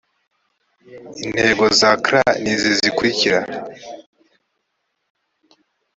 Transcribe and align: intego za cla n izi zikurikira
intego 1.27 1.63
za 1.79 1.91
cla 2.05 2.23
n 2.41 2.43
izi 2.53 2.71
zikurikira 2.79 3.39